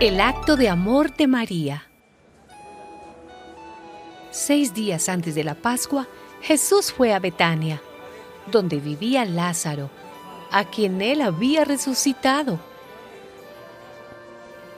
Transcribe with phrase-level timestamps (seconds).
[0.00, 1.86] El acto de amor de María.
[4.30, 6.08] Seis días antes de la Pascua,
[6.40, 7.82] Jesús fue a Betania,
[8.50, 9.90] donde vivía Lázaro,
[10.50, 12.58] a quien él había resucitado.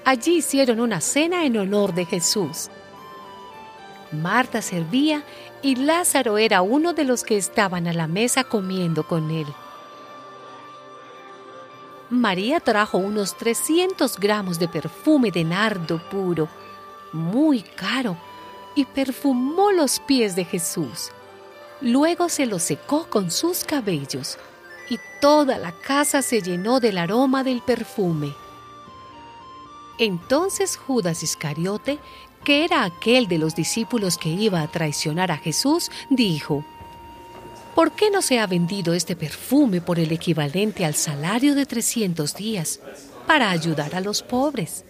[0.05, 2.69] Allí hicieron una cena en honor de Jesús.
[4.11, 5.23] Marta servía
[5.63, 9.47] y Lázaro era uno de los que estaban a la mesa comiendo con él.
[12.13, 16.47] María trajo unos 300 gramos de perfume de nardo puro,
[17.11, 18.19] muy caro,
[18.75, 21.11] y perfumó los pies de Jesús.
[21.81, 24.37] Luego se los secó con sus cabellos,
[24.91, 28.35] y toda la casa se llenó del aroma del perfume.
[29.97, 31.99] Entonces Judas Iscariote,
[32.45, 36.63] que era aquel de los discípulos que iba a traicionar a Jesús, dijo,
[37.75, 42.35] ¿Por qué no se ha vendido este perfume por el equivalente al salario de 300
[42.35, 42.81] días
[43.27, 44.85] para ayudar a los pobres?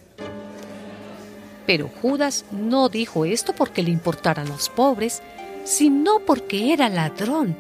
[1.64, 5.22] Pero Judas no dijo esto porque le importaran los pobres,
[5.62, 7.56] sino porque era ladrón.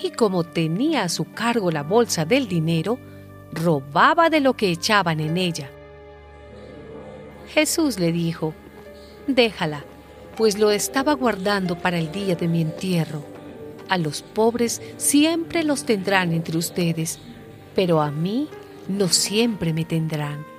[0.00, 3.00] Y como tenía a su cargo la bolsa del dinero,
[3.52, 5.70] robaba de lo que echaban en ella.
[7.52, 8.54] Jesús le dijo,
[9.26, 9.84] Déjala,
[10.36, 13.33] pues lo estaba guardando para el día de mi entierro.
[13.88, 17.18] A los pobres siempre los tendrán entre ustedes,
[17.74, 18.48] pero a mí
[18.88, 20.54] no siempre me tendrán.